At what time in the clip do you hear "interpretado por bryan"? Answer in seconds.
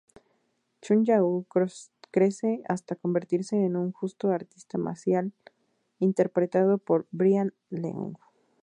5.99-7.53